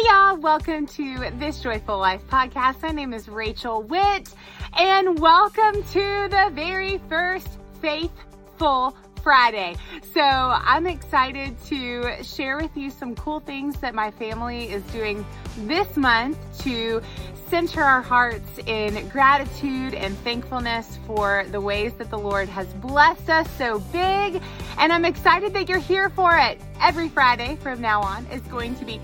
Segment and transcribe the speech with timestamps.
[0.00, 2.80] Hey y'all, welcome to this Joyful Life podcast.
[2.82, 4.30] My name is Rachel Witt
[4.72, 7.46] and welcome to the very first
[7.82, 9.76] FaithFULL Friday.
[10.14, 15.26] So I'm excited to share with you some cool things that my family is doing
[15.66, 17.02] this month to
[17.50, 23.28] center our hearts in gratitude and thankfulness for the ways that the Lord has blessed
[23.28, 24.40] us so big.
[24.78, 26.58] And I'm excited that you're here for it.
[26.80, 28.98] Every Friday from now on is going to be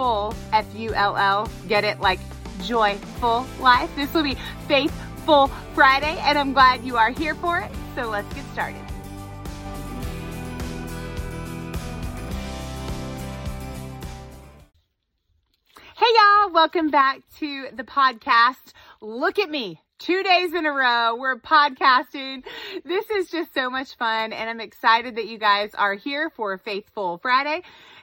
[0.00, 1.48] faithful, F U L L.
[1.68, 2.00] Get it?
[2.00, 2.20] Like
[2.64, 3.90] joyful life.
[3.96, 4.36] This will be
[4.66, 7.70] FaithFULL Friday, and I'm glad you are here for it.
[7.94, 8.80] So let's get started.
[15.96, 18.72] Hey y'all, welcome back to the podcast.
[19.02, 19.82] Look at me.
[19.98, 22.42] Two days in a row, we're podcasting.
[22.86, 26.56] This is just so much fun, and I'm excited that you guys are here for
[26.56, 27.60] FaithFULL Friday.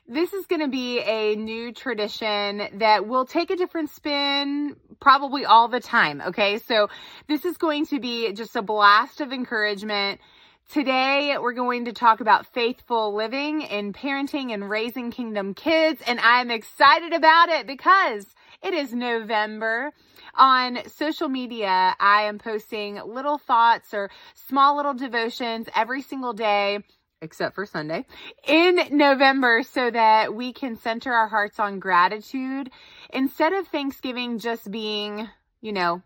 [0.10, 5.44] This is going to be a new tradition that will take a different spin probably
[5.44, 6.22] all the time.
[6.22, 6.60] Okay.
[6.60, 6.88] So
[7.28, 10.22] this is going to be just a blast of encouragement
[10.70, 16.02] Today, we're going to talk about faithful living in parenting and raising kingdom kids.
[16.06, 18.26] And I'm excited about it because
[18.62, 19.94] it is November.
[20.36, 26.80] On social media, I am posting little thoughts or small little devotions every single day
[27.22, 28.06] except for Sunday,
[28.48, 32.70] in November so that we can center our hearts on gratitude
[33.12, 35.28] instead of Thanksgiving just being,
[35.62, 36.02] you know,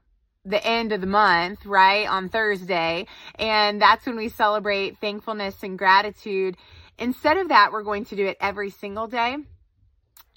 [0.45, 2.07] the end of the month, right?
[2.07, 3.05] On Thursday.
[3.35, 6.55] And that's when we celebrate thankfulness and gratitude.
[6.97, 9.37] Instead of that, we're going to do it every single day.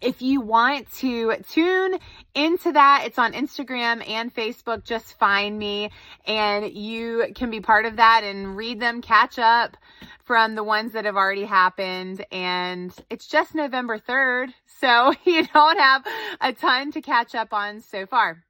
[0.00, 1.98] If you want to tune
[2.34, 4.84] into that, it's on Instagram and Facebook.
[4.84, 5.90] Just find me
[6.26, 9.78] and you can be part of that and read them, catch up
[10.24, 12.24] from the ones that have already happened.
[12.30, 14.52] And it's just November 3rd.
[14.78, 16.04] So you don't have
[16.40, 18.44] a ton to catch up on so far.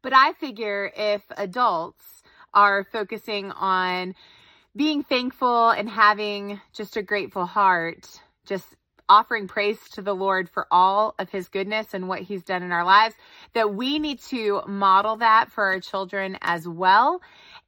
[0.00, 2.22] But I figure if adults
[2.54, 4.14] are focusing on
[4.74, 8.08] being thankful and having just a grateful heart,
[8.46, 8.64] just
[9.12, 12.72] offering praise to the Lord for all of his goodness and what he's done in
[12.72, 13.14] our lives,
[13.52, 17.20] that we need to model that for our children as well.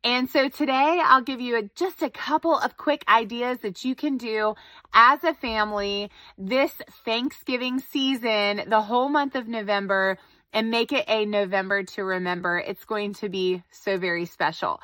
[0.02, 3.94] And so today I'll give you a, just a couple of quick ideas that you
[3.94, 4.54] can do
[4.94, 6.72] as a family this
[7.04, 10.16] Thanksgiving season, the whole month of November
[10.54, 12.58] and make it a November to remember.
[12.58, 14.80] It's going to be so very special.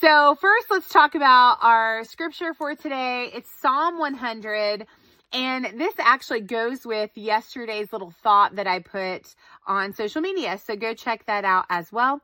[0.00, 3.30] So first, let's talk about our scripture for today.
[3.34, 4.86] It's Psalm 100.
[5.32, 9.34] And this actually goes with yesterday's little thought that I put
[9.66, 10.58] on social media.
[10.58, 12.22] So go check that out as well.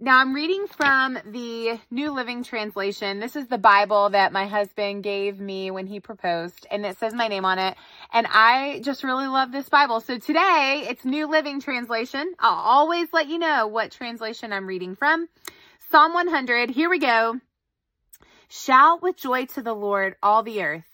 [0.00, 3.20] Now I'm reading from the New Living Translation.
[3.20, 7.14] This is the Bible that my husband gave me when he proposed and it says
[7.14, 7.76] my name on it.
[8.12, 10.00] And I just really love this Bible.
[10.00, 12.34] So today it's New Living Translation.
[12.40, 15.28] I'll always let you know what translation I'm reading from.
[15.90, 16.70] Psalm 100.
[16.70, 17.40] Here we go.
[18.48, 20.93] Shout with joy to the Lord, all the earth.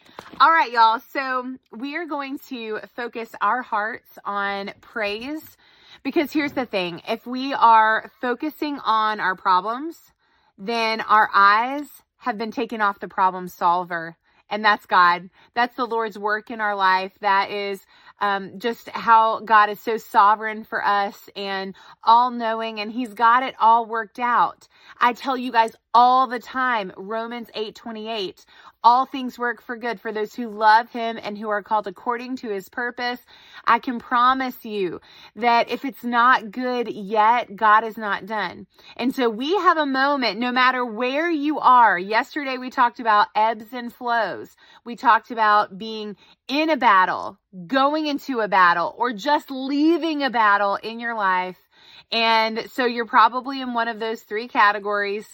[0.39, 0.99] All right, y'all.
[1.13, 5.57] So we are going to focus our hearts on praise
[6.03, 9.97] because here's the thing if we are focusing on our problems,
[10.57, 11.85] then our eyes
[12.17, 14.17] have been taken off the problem solver.
[14.49, 15.29] And that's God.
[15.53, 17.13] That's the Lord's work in our life.
[17.21, 17.85] That is
[18.19, 23.43] um, just how God is so sovereign for us and all knowing, and He's got
[23.43, 24.67] it all worked out.
[24.99, 28.45] I tell you guys all the time, Romans 8 28,
[28.83, 32.37] all things work for good for those who love him and who are called according
[32.37, 33.19] to his purpose.
[33.65, 35.01] I can promise you
[35.35, 38.67] that if it's not good yet, God is not done.
[38.97, 41.97] And so we have a moment, no matter where you are.
[41.97, 44.55] Yesterday we talked about ebbs and flows.
[44.85, 46.15] We talked about being
[46.47, 51.57] in a battle, going into a battle, or just leaving a battle in your life.
[52.11, 55.25] And so you're probably in one of those three categories.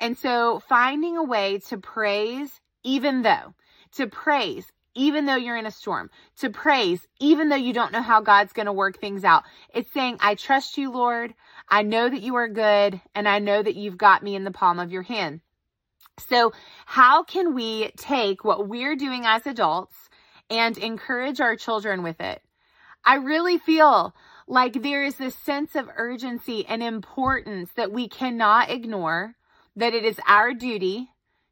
[0.00, 3.54] And so finding a way to praise even though,
[3.96, 8.02] to praise, even though you're in a storm, to praise, even though you don't know
[8.02, 9.44] how God's going to work things out.
[9.74, 11.34] It's saying, I trust you, Lord.
[11.68, 14.50] I know that you are good and I know that you've got me in the
[14.50, 15.40] palm of your hand.
[16.28, 16.52] So
[16.86, 19.94] how can we take what we're doing as adults
[20.48, 22.42] and encourage our children with it?
[23.04, 24.14] I really feel
[24.46, 29.36] like there is this sense of urgency and importance that we cannot ignore,
[29.76, 31.08] that it is our duty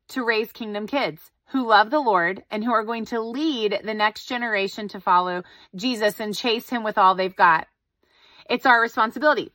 [0.09, 3.95] to raise kingdom kids who love the Lord and who are going to lead the
[3.95, 5.43] next generation to follow
[5.75, 7.67] Jesus and chase him with all they've got.
[8.49, 9.53] It's our responsibility.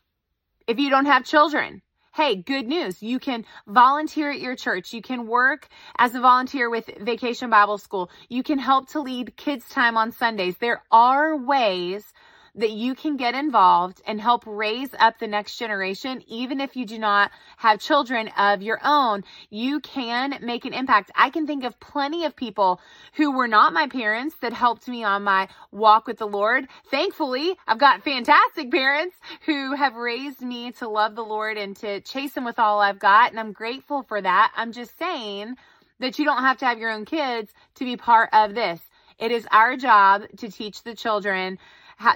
[0.68, 1.82] If you don't have children,
[2.16, 3.02] hey, good news.
[3.02, 4.94] You can volunteer at your church.
[4.94, 5.68] You can work
[5.98, 8.10] as a volunteer with Vacation Bible School.
[8.30, 10.58] You can help to lead kids time on Sundays.
[10.58, 12.06] There are ways
[12.56, 16.86] that you can get involved and help raise up the next generation, even if you
[16.86, 21.12] do not have children of your own, you can make an impact.
[21.16, 22.80] I can think of plenty of people
[23.16, 26.68] who were not my parents that helped me on my walk with the Lord.
[26.92, 29.16] Thankfully, I've got fantastic parents
[29.46, 33.00] who have raised me to love the Lord and to chase him with all I've
[33.00, 33.32] got.
[33.32, 34.52] And I'm grateful for that.
[34.56, 35.56] I'm just saying
[36.00, 38.80] that you don't have to have your own kids to be part of this.
[39.20, 41.58] It is our job to teach the children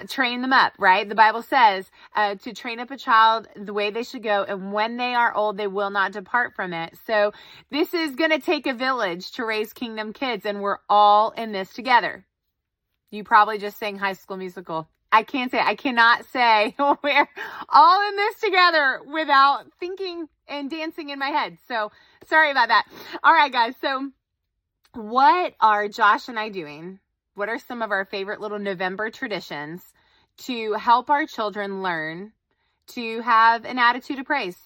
[0.08, 1.08] train them up, right?
[1.08, 4.72] The Bible says uh, to train up a child the way they should go, and
[4.72, 6.96] when they are old, they will not depart from it.
[7.06, 7.32] So
[7.70, 11.52] this is going to take a village to raise kingdom kids, and we're all in
[11.52, 12.24] this together.
[13.10, 14.88] You probably just sang High School Musical.
[15.10, 17.28] I can't say, I cannot say we're
[17.68, 21.58] all in this together without thinking and dancing in my head.
[21.66, 21.90] So
[22.26, 22.84] sorry about that.
[23.24, 23.74] All right, guys.
[23.80, 24.10] So
[24.94, 27.00] what are Josh and I doing
[27.38, 29.80] what are some of our favorite little November traditions
[30.38, 32.32] to help our children learn
[32.88, 34.56] to have an attitude of praise,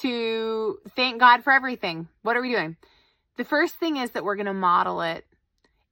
[0.00, 2.08] to thank God for everything?
[2.22, 2.76] What are we doing?
[3.36, 5.24] The first thing is that we're going to model it.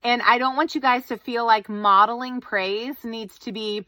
[0.03, 3.85] And I don't want you guys to feel like modeling praise needs to be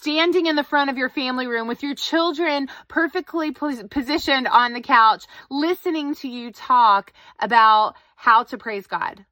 [0.00, 4.80] standing in the front of your family room with your children perfectly positioned on the
[4.80, 9.24] couch, listening to you talk about how to praise God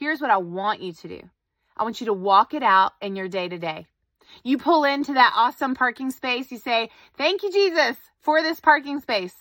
[0.00, 1.20] here's what I want you to do.
[1.76, 3.86] I want you to walk it out in your day to day.
[4.42, 6.50] You pull into that awesome parking space.
[6.50, 9.34] You say, thank you, Jesus, for this parking space.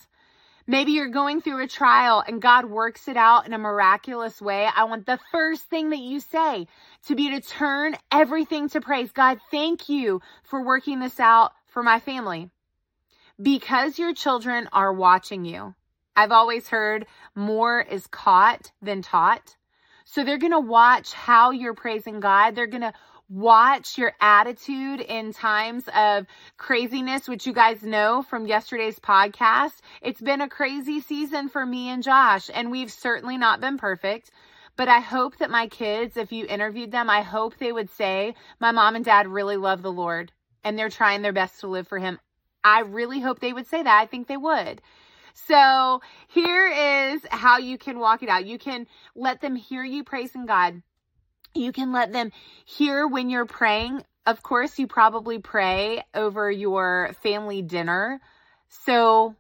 [0.68, 4.68] Maybe you're going through a trial and God works it out in a miraculous way.
[4.74, 6.68] I want the first thing that you say
[7.08, 9.12] to be to turn everything to praise.
[9.12, 12.52] God, thank you for working this out for my family.
[13.42, 15.74] Because your children are watching you.
[16.16, 19.56] I've always heard more is caught than taught.
[20.12, 22.56] So they're going to watch how you're praising God.
[22.56, 22.94] They're going to
[23.30, 26.26] watch your attitude in times of
[26.58, 29.82] craziness, which you guys know from yesterday's podcast.
[30.02, 34.32] It's been a crazy season for me and Josh, and we've certainly not been perfect.
[34.76, 38.34] But I hope that my kids, if you interviewed them, I hope they would say,
[38.60, 40.32] My mom and dad really love the Lord
[40.64, 42.18] and they're trying their best to live for Him.
[42.64, 44.02] I really hope they would say that.
[44.02, 44.82] I think they would.
[45.48, 46.68] So here
[47.14, 48.46] is how you can walk it out.
[48.46, 50.82] You can let them hear you praising God.
[51.56, 52.32] You can let them
[52.66, 54.04] hear when you're praying.
[54.26, 58.22] Of course, you probably pray over your family dinner.
[58.68, 59.36] So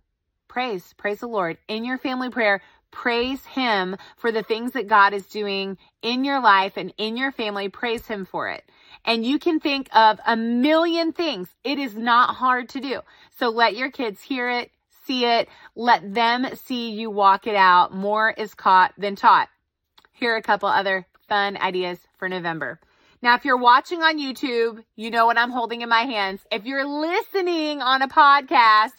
[0.47, 2.61] praise, praise the Lord in your family prayer.
[2.91, 7.31] Praise him for the things that God is doing in your life and in your
[7.31, 7.69] family.
[7.69, 8.63] Praise him for it.
[9.05, 11.49] And you can think of a million things.
[11.63, 13.01] It is not hard to do.
[13.37, 14.71] So let your kids hear it
[15.09, 15.49] see it.
[15.75, 17.91] Let them see you walk it out.
[17.91, 19.49] More is caught than taught.
[20.11, 22.79] Here are a couple other fun ideas for November.
[23.23, 26.41] Now, if you're watching on YouTube, you know what I'm holding in my hands.
[26.51, 28.93] If you're listening on a podcast,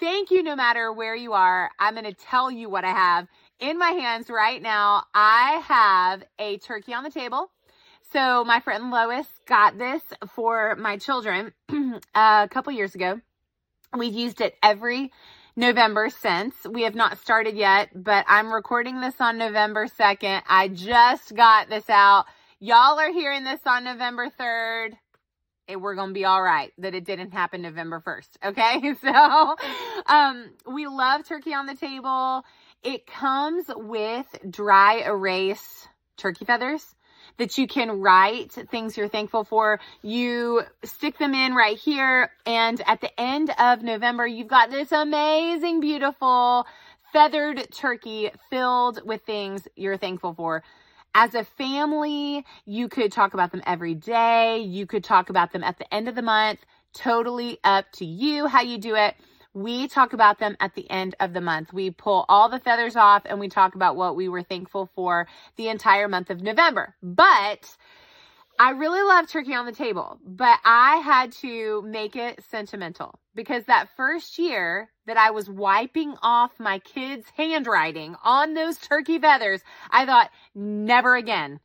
[0.00, 1.70] thank you no matter where you are.
[1.78, 5.04] I'm going to tell you what I have in my hands right now.
[5.14, 7.50] I have a turkey on the table.
[8.12, 10.02] So my friend Lois got this
[10.34, 11.52] for my children
[12.14, 13.20] a couple years ago.
[13.96, 15.12] We've used it every
[15.60, 16.54] November since.
[16.68, 20.42] We have not started yet, but I'm recording this on November 2nd.
[20.48, 22.24] I just got this out.
[22.58, 24.94] Y'all are hearing this on November 3rd.
[25.68, 28.28] And we're going to be all right that it didn't happen November 1st.
[28.46, 28.94] Okay.
[29.02, 29.56] So,
[30.06, 32.42] um, we love turkey on the table.
[32.82, 35.86] It comes with dry erase
[36.16, 36.94] turkey feathers
[37.40, 39.80] that you can write things you're thankful for.
[40.02, 42.30] You stick them in right here.
[42.44, 46.66] And at the end of November, you've got this amazing, beautiful
[47.14, 50.62] feathered turkey filled with things you're thankful for.
[51.14, 54.58] As a family, you could talk about them every day.
[54.58, 56.60] You could talk about them at the end of the month.
[56.92, 59.14] Totally up to you how you do it.
[59.54, 61.72] We talk about them at the end of the month.
[61.72, 65.26] We pull all the feathers off and we talk about what we were thankful for
[65.56, 66.94] the entire month of November.
[67.02, 67.76] But
[68.58, 73.64] I really love turkey on the table, but I had to make it sentimental because
[73.64, 79.62] that first year that I was wiping off my kids' handwriting on those turkey feathers,
[79.90, 81.58] I thought, never again.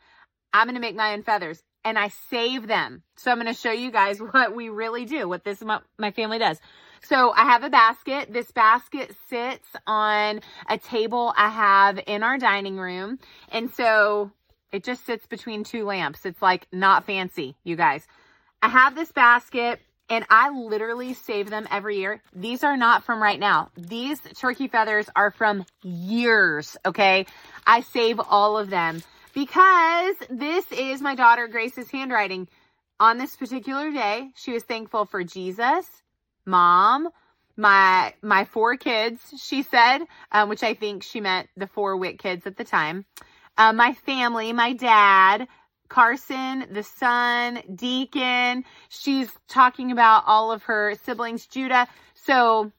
[0.53, 1.61] I'm going to make my own feathers.
[1.83, 3.03] and I save them.
[3.15, 5.63] So I'm going to show you guys what we really do, what this,
[5.97, 6.59] my family does.
[7.07, 8.33] So I have a basket.
[8.33, 13.19] This basket sits on a table I have in our dining room.
[13.49, 14.31] And so
[14.71, 16.25] it just sits between two lamps.
[16.25, 18.07] It's like not fancy, you guys.
[18.61, 22.21] I have this basket and I literally save them every year.
[22.35, 23.69] These are not from right now.
[23.77, 27.25] These turkey feathers are from years, okay?
[27.67, 32.47] I save all of them because this is my daughter Grace's handwriting.
[32.99, 35.85] On this particular day, she was thankful for Jesus,
[36.45, 37.09] mom,
[37.57, 39.99] my my four kids, she said,
[40.31, 43.05] um, which I think she meant the four Witt kids at the time,
[43.57, 45.47] uh, my family, my dad,
[45.89, 48.63] Carson, the son, Deacon.
[48.89, 51.87] She's talking about all of her siblings, Judah.
[52.13, 52.71] So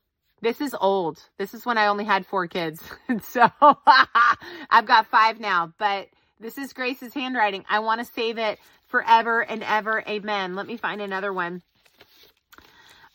[0.43, 1.23] this is old.
[1.39, 2.83] This is when I only had four kids.
[3.23, 3.49] so
[4.71, 6.09] I've got five now, but
[6.41, 7.65] this is Grace's handwriting.
[7.69, 10.03] I want to save it forever and ever.
[10.07, 10.55] Amen.
[10.55, 11.63] Let me find another one.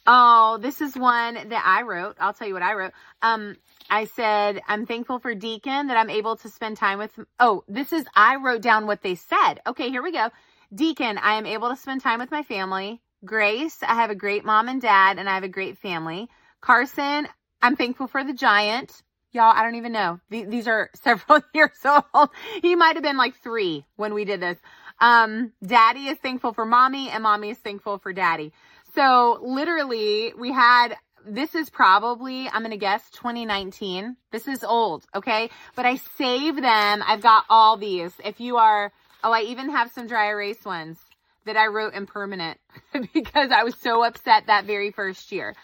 [0.05, 2.17] Oh, this is one that I wrote.
[2.19, 2.91] I'll tell you what I wrote.
[3.21, 3.55] Um,
[3.89, 7.11] I said, I'm thankful for Deacon that I'm able to spend time with.
[7.39, 9.55] Oh, this is, I wrote down what they said.
[9.67, 10.29] Okay, here we go.
[10.73, 13.01] Deacon, I am able to spend time with my family.
[13.23, 16.27] Grace, I have a great mom and dad, and I have a great family.
[16.61, 17.27] Carson,
[17.61, 19.03] I'm thankful for the giant.
[19.31, 20.19] Y'all, I don't even know.
[20.29, 22.29] These are several years old.
[22.61, 24.57] He might have been like three when we did this.
[24.99, 28.51] Um, daddy is thankful for mommy, and mommy is thankful for daddy.
[28.95, 30.95] So literally we had,
[31.25, 34.17] this is probably, I'm going to guess 2019.
[34.31, 35.05] This is old.
[35.15, 35.49] Okay.
[35.75, 37.03] But I save them.
[37.05, 38.13] I've got all these.
[38.23, 38.91] If you are,
[39.23, 40.97] oh, I even have some dry erase ones
[41.45, 42.59] that I wrote in permanent
[43.13, 45.55] because I was so upset that very first year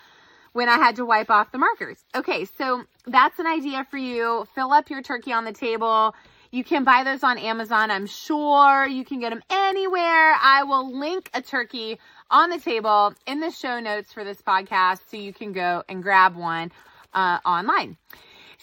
[0.53, 2.03] when I had to wipe off the markers.
[2.15, 2.46] Okay.
[2.46, 4.48] So that's an idea for you.
[4.55, 6.15] Fill up your turkey on the table.
[6.51, 7.91] You can buy those on Amazon.
[7.91, 10.34] I'm sure you can get them anywhere.
[10.41, 15.00] I will link a turkey on the table in the show notes for this podcast
[15.10, 16.72] so you can go and grab one
[17.13, 17.98] uh, online.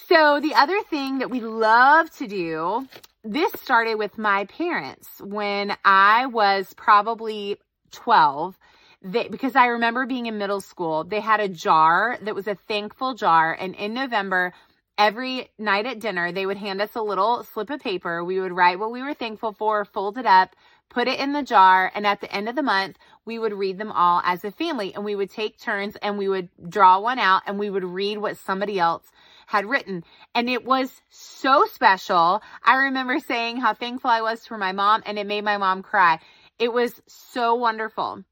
[0.08, 2.86] So the other thing that we love to do,
[3.22, 7.58] this started with my parents when I was probably
[7.92, 8.58] 12.
[9.02, 12.54] They, because I remember being in middle school, they had a jar that was a
[12.54, 13.56] thankful jar.
[13.58, 14.52] And in November,
[14.98, 18.24] every night at dinner, they would hand us a little slip of paper.
[18.24, 20.54] We would write what we were thankful for, fold it up,
[20.88, 23.78] put it in the jar, and at the end of the month, we would read
[23.78, 27.18] them all as a family and we would take turns and we would draw one
[27.18, 29.04] out and we would read what somebody else
[29.46, 30.04] had written.
[30.34, 32.42] And it was so special.
[32.62, 35.82] I remember saying how thankful I was for my mom and it made my mom
[35.82, 36.20] cry.
[36.58, 38.24] It was so wonderful.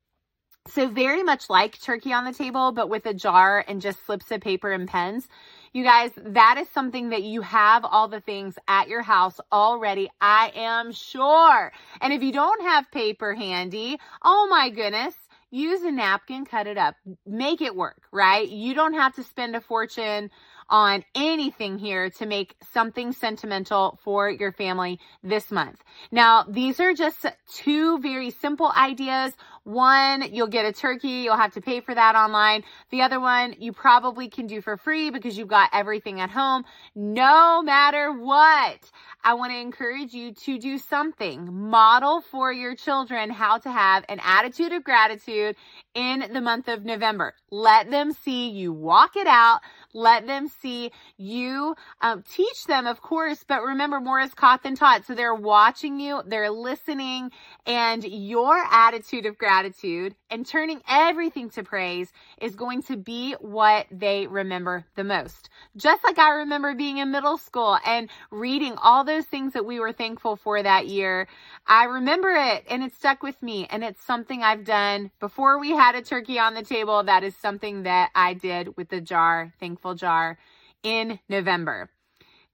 [0.68, 4.30] So very much like turkey on the table, but with a jar and just slips
[4.30, 5.26] of paper and pens.
[5.74, 10.10] You guys, that is something that you have all the things at your house already.
[10.20, 11.72] I am sure.
[12.02, 15.14] And if you don't have paper handy, oh my goodness,
[15.50, 18.46] use a napkin, cut it up, make it work, right?
[18.46, 20.30] You don't have to spend a fortune
[20.72, 25.84] on anything here to make something sentimental for your family this month.
[26.10, 29.34] Now, these are just two very simple ideas.
[29.64, 31.08] One, you'll get a turkey.
[31.08, 32.64] You'll have to pay for that online.
[32.90, 36.64] The other one, you probably can do for free because you've got everything at home.
[36.96, 38.90] No matter what,
[39.22, 41.52] I want to encourage you to do something.
[41.70, 45.54] Model for your children how to have an attitude of gratitude
[45.94, 47.34] in the month of November.
[47.50, 49.60] Let them see you walk it out.
[49.94, 54.74] Let them see you um, teach them, of course, but remember, more is caught than
[54.74, 55.04] taught.
[55.06, 57.30] So they're watching you, they're listening,
[57.66, 63.86] and your attitude of gratitude and turning everything to praise is going to be what
[63.90, 65.48] they remember the most.
[65.76, 69.80] Just like I remember being in middle school and reading all those things that we
[69.80, 71.28] were thankful for that year.
[71.66, 75.70] I remember it and it stuck with me and it's something I've done before we
[75.70, 77.02] had a turkey on the table.
[77.02, 80.38] That is something that I did with the jar, thankful jar
[80.82, 81.90] in November.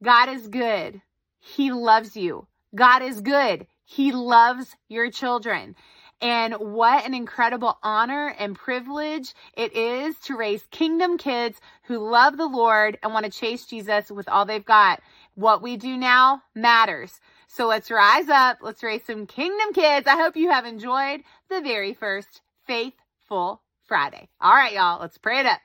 [0.02, 1.00] God is good.
[1.40, 2.46] He loves you.
[2.74, 3.66] God is good.
[3.84, 5.76] He loves your children.
[6.20, 12.36] And what an incredible honor and privilege it is to raise kingdom kids who love
[12.36, 15.00] the Lord and want to chase Jesus with all they've got.
[15.34, 17.20] What we do now matters.
[17.46, 18.58] So let's rise up.
[18.62, 20.06] Let's raise some kingdom kids.
[20.06, 24.28] I hope you have enjoyed the very first FaithFULL Friday.
[24.40, 25.60] All right, y'all, let's pray it up.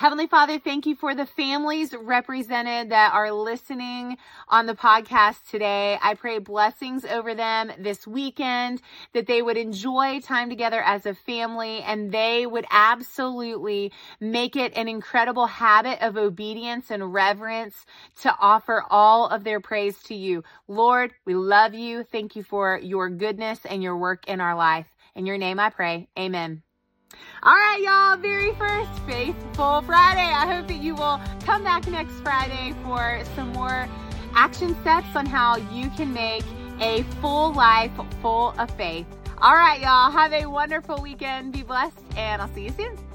[0.00, 4.16] Heavenly Father, thank you for the families represented that are listening
[4.48, 5.98] on the podcast today.
[6.00, 8.80] I pray blessings over them this weekend,
[9.12, 14.72] that they would enjoy time together as a family and they would absolutely make it
[14.74, 17.84] an incredible habit of obedience and reverence
[18.22, 20.42] to offer all of their praise to you.
[20.66, 22.04] Lord, we love you.
[22.04, 24.86] Thank you for your goodness and your work in our life.
[25.14, 26.08] In your name I pray.
[26.18, 26.62] Amen.
[27.42, 30.20] All right, y'all, very first FaithFULL Friday.
[30.20, 33.88] I hope that you will come back next Friday for some more
[34.34, 36.44] action steps on how you can make
[36.80, 39.06] a full life full of faith.
[39.38, 41.52] All right, y'all, have a wonderful weekend.
[41.52, 43.09] Be blessed, and I'll see you soon.